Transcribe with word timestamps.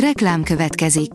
Reklám 0.00 0.42
következik. 0.42 1.10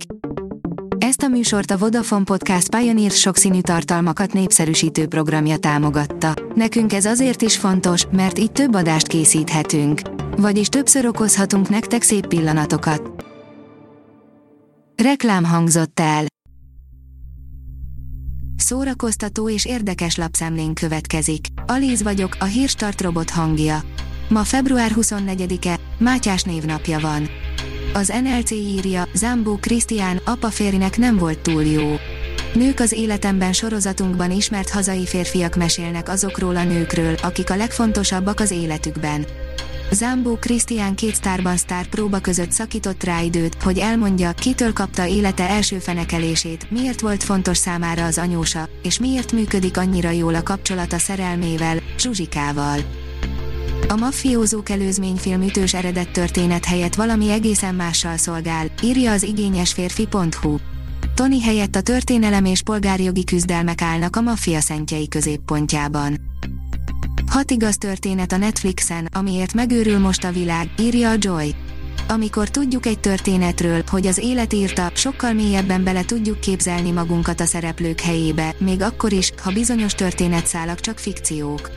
Ezt 0.97 1.21
a 1.21 1.27
műsort 1.27 1.71
a 1.71 1.77
Vodafone 1.77 2.23
Podcast 2.23 2.75
Pioneer 2.75 3.11
sokszínű 3.11 3.61
tartalmakat 3.61 4.33
népszerűsítő 4.33 5.07
programja 5.07 5.57
támogatta. 5.57 6.33
Nekünk 6.55 6.93
ez 6.93 7.05
azért 7.05 7.41
is 7.41 7.57
fontos, 7.57 8.05
mert 8.11 8.39
így 8.39 8.51
több 8.51 8.73
adást 8.75 9.07
készíthetünk. 9.07 10.01
Vagyis 10.37 10.67
többször 10.67 11.05
okozhatunk 11.05 11.69
nektek 11.69 12.01
szép 12.01 12.27
pillanatokat. 12.27 13.25
Reklám 15.03 15.43
hangzott 15.43 15.99
el. 15.99 16.25
Szórakoztató 18.55 19.49
és 19.49 19.65
érdekes 19.65 20.15
lapszemlén 20.15 20.73
következik. 20.73 21.45
Alíz 21.65 22.03
vagyok, 22.03 22.35
a 22.39 22.45
hírstart 22.45 23.01
robot 23.01 23.29
hangja. 23.29 23.81
Ma 24.29 24.43
február 24.43 24.91
24-e, 24.95 25.79
Mátyás 25.97 26.43
névnapja 26.43 26.99
van. 26.99 27.27
Az 27.93 28.13
NLC 28.23 28.51
írja, 28.51 29.07
Zambó 29.13 29.57
Krisztián, 29.57 30.21
apa 30.25 30.49
férjnek 30.49 30.97
nem 30.97 31.17
volt 31.17 31.39
túl 31.39 31.63
jó. 31.63 31.95
Nők 32.53 32.79
az 32.79 32.91
életemben 32.91 33.53
sorozatunkban 33.53 34.31
ismert 34.31 34.69
hazai 34.69 35.05
férfiak 35.05 35.55
mesélnek 35.55 36.09
azokról 36.09 36.55
a 36.55 36.63
nőkről, 36.63 37.15
akik 37.21 37.49
a 37.49 37.55
legfontosabbak 37.55 38.39
az 38.39 38.51
életükben. 38.51 39.25
Zambó 39.91 40.35
Krisztián 40.35 40.95
két 40.95 41.15
sztárban 41.15 41.57
sztár 41.57 41.87
próba 41.87 42.19
között 42.19 42.51
szakított 42.51 43.03
rá 43.03 43.21
időt, 43.21 43.63
hogy 43.63 43.77
elmondja, 43.77 44.31
kitől 44.31 44.73
kapta 44.73 45.07
élete 45.07 45.49
első 45.49 45.77
fenekelését, 45.79 46.71
miért 46.71 47.01
volt 47.01 47.23
fontos 47.23 47.57
számára 47.57 48.05
az 48.05 48.17
anyósa, 48.17 48.69
és 48.83 48.99
miért 48.99 49.31
működik 49.31 49.77
annyira 49.77 50.09
jól 50.09 50.35
a 50.35 50.43
kapcsolata 50.43 50.97
szerelmével, 50.97 51.77
Zsuzsikával. 51.97 52.79
A 53.87 53.95
maffiózók 53.95 54.69
előzményfilm 54.69 55.41
ütős 55.41 55.73
eredet 55.73 56.11
történet 56.11 56.65
helyett 56.65 56.95
valami 56.95 57.31
egészen 57.31 57.75
mással 57.75 58.17
szolgál, 58.17 58.71
írja 58.83 59.11
az 59.11 59.23
igényesférfi.hu. 59.23 60.57
Tony 61.15 61.41
helyett 61.41 61.75
a 61.75 61.81
történelem 61.81 62.45
és 62.45 62.61
polgárjogi 62.61 63.23
küzdelmek 63.23 63.81
állnak 63.81 64.15
a 64.15 64.21
maffia 64.21 64.59
szentjei 64.59 65.07
középpontjában. 65.07 66.17
Hat 67.27 67.51
igaz 67.51 67.77
történet 67.77 68.31
a 68.31 68.37
Netflixen, 68.37 69.07
amiért 69.13 69.53
megőrül 69.53 69.99
most 69.99 70.23
a 70.23 70.31
világ, 70.31 70.69
írja 70.79 71.09
a 71.09 71.15
Joy. 71.17 71.55
Amikor 72.07 72.49
tudjuk 72.49 72.85
egy 72.85 72.99
történetről, 72.99 73.83
hogy 73.87 74.07
az 74.07 74.17
élet 74.17 74.53
írta, 74.53 74.91
sokkal 74.93 75.33
mélyebben 75.33 75.83
bele 75.83 76.05
tudjuk 76.05 76.39
képzelni 76.39 76.91
magunkat 76.91 77.39
a 77.39 77.45
szereplők 77.45 77.99
helyébe, 77.99 78.55
még 78.57 78.81
akkor 78.81 79.13
is, 79.13 79.33
ha 79.41 79.51
bizonyos 79.51 79.93
történetszálak 79.93 80.79
csak 80.79 80.97
fikciók. 80.97 81.69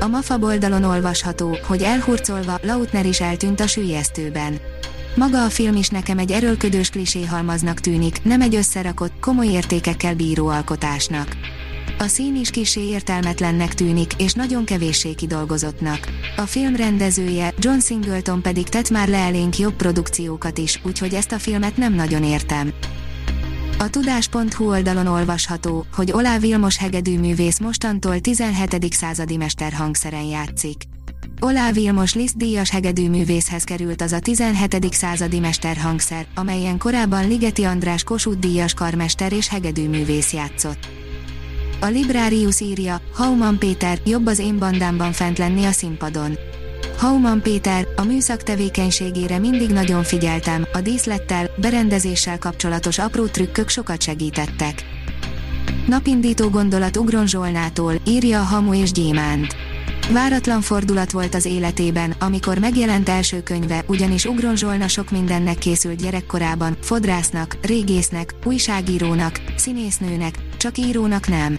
A 0.00 0.06
MAFA 0.06 0.38
oldalon 0.40 0.84
olvasható, 0.84 1.58
hogy 1.66 1.82
elhurcolva, 1.82 2.58
Lautner 2.62 3.06
is 3.06 3.20
eltűnt 3.20 3.60
a 3.60 3.66
sülyeztőben. 3.66 4.58
Maga 5.14 5.44
a 5.44 5.48
film 5.48 5.76
is 5.76 5.88
nekem 5.88 6.18
egy 6.18 6.30
erőlködős 6.30 6.90
kliséhalmaznak 6.90 7.80
tűnik, 7.80 8.22
nem 8.22 8.40
egy 8.40 8.54
összerakott, 8.54 9.12
komoly 9.20 9.46
értékekkel 9.46 10.14
bíró 10.14 10.46
alkotásnak. 10.46 11.36
A 11.98 12.06
szín 12.06 12.36
is 12.36 12.50
kisé 12.50 12.80
értelmetlennek 12.80 13.74
tűnik, 13.74 14.12
és 14.18 14.32
nagyon 14.32 14.64
kevéssé 14.64 15.14
kidolgozottnak. 15.14 16.08
A 16.36 16.42
film 16.42 16.76
rendezője, 16.76 17.54
John 17.58 17.78
Singleton 17.78 18.42
pedig 18.42 18.68
tett 18.68 18.90
már 18.90 19.08
le 19.08 19.18
elénk 19.18 19.58
jobb 19.58 19.74
produkciókat 19.74 20.58
is, 20.58 20.80
úgyhogy 20.84 21.14
ezt 21.14 21.32
a 21.32 21.38
filmet 21.38 21.76
nem 21.76 21.94
nagyon 21.94 22.24
értem. 22.24 22.72
A 23.78 23.90
tudás.hu 23.90 24.68
oldalon 24.68 25.06
olvasható, 25.06 25.86
hogy 25.94 26.12
Olá 26.12 26.38
Vilmos 26.38 26.76
hegedűművész 26.76 27.58
mostantól 27.58 28.20
17. 28.20 28.92
századi 28.92 29.36
mesterhangszeren 29.36 30.24
játszik. 30.24 30.82
Olá 31.40 31.72
Vilmos 31.72 32.14
Liszt 32.14 32.36
díjas 32.36 32.70
hegedűművészhez 32.70 33.64
került 33.64 34.02
az 34.02 34.12
a 34.12 34.18
17. 34.18 34.92
századi 34.92 35.38
mesterhangszer, 35.38 36.26
amelyen 36.34 36.78
korábban 36.78 37.28
Ligeti 37.28 37.64
András 37.64 38.04
Kossuth 38.04 38.38
díjas 38.38 38.74
karmester 38.74 39.32
és 39.32 39.48
hegedűművész 39.48 40.32
játszott. 40.32 40.88
A 41.80 41.86
Librarius 41.86 42.60
írja, 42.60 43.00
Hauman 43.14 43.58
Péter, 43.58 43.98
jobb 44.04 44.26
az 44.26 44.38
én 44.38 44.58
bandámban 44.58 45.12
fent 45.12 45.38
lenni 45.38 45.64
a 45.64 45.72
színpadon. 45.72 46.38
Hauman 46.96 47.42
Péter, 47.42 47.86
a 47.96 48.04
műszak 48.04 48.42
tevékenységére 48.42 49.38
mindig 49.38 49.70
nagyon 49.70 50.02
figyeltem, 50.02 50.66
a 50.72 50.80
díszlettel, 50.80 51.50
berendezéssel 51.56 52.38
kapcsolatos 52.38 52.98
apró 52.98 53.26
trükkök 53.26 53.68
sokat 53.68 54.02
segítettek. 54.02 54.84
Napindító 55.86 56.48
gondolat 56.48 56.96
Ugron 56.96 57.26
Zsolnától, 57.26 57.92
írja 58.06 58.40
a 58.40 58.44
Hamu 58.44 58.74
és 58.74 58.92
Gyémánt. 58.92 59.56
Váratlan 60.12 60.60
fordulat 60.60 61.10
volt 61.10 61.34
az 61.34 61.44
életében, 61.44 62.14
amikor 62.18 62.58
megjelent 62.58 63.08
első 63.08 63.42
könyve, 63.42 63.84
ugyanis 63.86 64.24
Ugron 64.24 64.56
Zsolna 64.56 64.88
sok 64.88 65.10
mindennek 65.10 65.58
készült 65.58 66.02
gyerekkorában, 66.02 66.76
fodrásznak, 66.80 67.56
régésznek, 67.62 68.34
újságírónak, 68.44 69.40
színésznőnek, 69.56 70.34
csak 70.56 70.78
írónak 70.78 71.28
nem. 71.28 71.58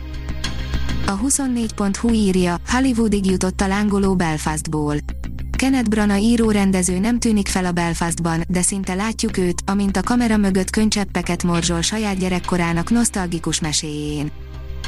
A 1.08 1.20
24.hu 1.20 2.10
írja, 2.10 2.56
Hollywoodig 2.68 3.26
jutott 3.26 3.62
a 3.62 3.68
lángoló 3.68 4.16
Belfastból. 4.16 4.96
Kenneth 5.58 5.90
Branagh 5.90 6.22
író-rendező 6.22 7.00
nem 7.00 7.20
tűnik 7.20 7.48
fel 7.48 7.66
a 7.66 7.72
Belfastban, 7.72 8.44
de 8.48 8.62
szinte 8.62 8.94
látjuk 8.94 9.38
őt, 9.38 9.62
amint 9.66 9.98
a 9.98 10.02
kamera 10.02 10.38
mögött 10.38 10.70
könycseppeket 10.70 11.44
morzsol 11.44 11.82
saját 11.82 12.18
gyerekkorának 12.18 12.90
nosztalgikus 12.90 13.60
meséjén. 13.60 14.32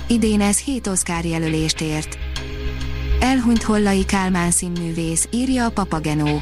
Idén 0.07 0.41
ez 0.41 0.57
7 0.57 0.88
Oscar 0.88 1.25
jelölést 1.25 1.81
ért. 1.81 2.18
Elhunyt 3.19 3.63
Hollai 3.63 4.06
Kálmán 4.06 4.52
színművész, 4.52 5.28
írja 5.31 5.66
a 5.66 5.69
Papagenó. 5.69 6.41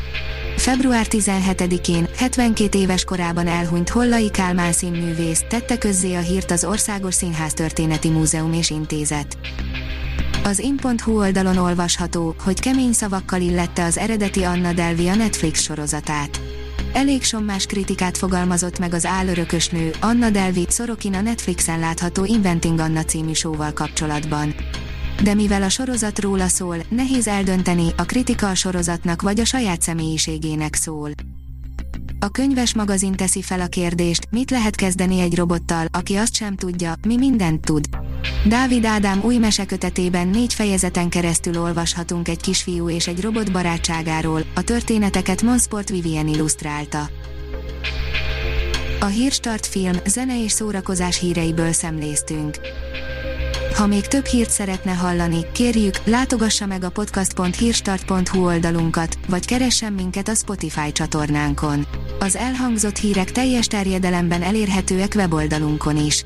Február 0.58 1.06
17-én, 1.10 2.08
72 2.18 2.80
éves 2.80 3.04
korában 3.04 3.48
elhunyt 3.48 3.90
Hollai 3.90 4.32
Kálmán 4.32 4.72
színművész, 4.72 5.44
tette 5.50 5.78
közzé 5.78 6.14
a 6.14 6.20
hírt 6.20 6.52
az 6.52 6.64
Országos 6.64 7.14
Színház 7.14 7.54
Történeti 7.54 8.10
Múzeum 8.10 8.54
és 8.54 8.70
Intézet. 8.70 9.38
Az 10.48 10.60
in.hu 10.60 11.18
oldalon 11.18 11.58
olvasható, 11.58 12.36
hogy 12.44 12.60
kemény 12.60 12.92
szavakkal 12.94 13.42
illette 13.42 13.84
az 13.84 13.98
eredeti 13.98 14.44
Anna 14.44 14.74
Delvi 14.74 15.08
a 15.08 15.16
Netflix 15.16 15.62
sorozatát. 15.62 16.42
Elég 16.94 17.24
sommás 17.24 17.66
kritikát 17.66 18.18
fogalmazott 18.18 18.80
meg 18.80 18.94
az 18.94 19.06
állörökös 19.06 19.70
nő, 19.70 19.92
Anna 20.02 20.30
Delvi, 20.30 20.66
Szorokin 20.70 21.14
a 21.14 21.22
Netflixen 21.22 21.80
látható 21.80 22.26
Inventing 22.26 22.80
Anna 22.80 23.04
című 23.04 23.34
showval 23.34 23.74
kapcsolatban. 23.74 24.56
De 25.24 25.34
mivel 25.34 25.64
a 25.64 25.70
sorozat 25.70 26.20
róla 26.20 26.48
szól, 26.48 26.78
nehéz 26.90 27.28
eldönteni, 27.28 27.88
a 27.98 28.04
kritika 28.04 28.50
a 28.50 28.56
sorozatnak 28.56 29.22
vagy 29.22 29.40
a 29.40 29.46
saját 29.46 29.82
személyiségének 29.82 30.76
szól. 30.76 31.12
A 32.20 32.30
könyves 32.30 32.74
magazin 32.74 33.14
teszi 33.14 33.42
fel 33.42 33.62
a 33.62 33.68
kérdést, 33.68 34.28
mit 34.32 34.52
lehet 34.52 34.76
kezdeni 34.76 35.20
egy 35.20 35.36
robottal, 35.36 35.86
aki 35.92 36.16
azt 36.16 36.36
sem 36.36 36.56
tudja, 36.56 36.94
mi 37.08 37.18
mindent 37.18 37.66
tud. 37.66 37.86
Dávid 38.46 38.86
Ádám 38.86 39.22
új 39.24 39.38
mesekötetében 39.38 40.28
négy 40.28 40.54
fejezeten 40.54 41.10
keresztül 41.10 41.62
olvashatunk 41.62 42.28
egy 42.28 42.42
kisfiú 42.42 42.90
és 42.90 43.08
egy 43.08 43.22
robot 43.22 43.52
barátságáról, 43.52 44.42
a 44.56 44.62
történeteket 44.62 45.42
Monsport 45.42 45.90
Vivien 45.90 46.28
illusztrálta. 46.28 47.10
A 49.00 49.06
Hírstart 49.06 49.66
film, 49.66 49.96
zene 50.06 50.44
és 50.44 50.52
szórakozás 50.52 51.20
híreiből 51.20 51.72
szemléztünk. 51.72 52.60
Ha 53.76 53.88
még 53.88 54.08
több 54.08 54.26
hírt 54.26 54.50
szeretne 54.50 54.92
hallani, 54.92 55.46
kérjük, 55.52 55.96
látogassa 56.04 56.66
meg 56.66 56.84
a 56.84 56.90
podcast.hírstart.hu 56.90 58.46
oldalunkat, 58.46 59.18
vagy 59.28 59.46
keressen 59.46 59.94
minket 59.94 60.28
a 60.28 60.36
Spotify 60.36 60.92
csatornánkon. 60.92 61.88
Az 62.20 62.36
elhangzott 62.36 62.98
hírek 62.98 63.32
teljes 63.32 63.68
terjedelemben 63.68 64.42
elérhetőek 64.42 65.14
weboldalunkon 65.16 66.06
is. 66.06 66.26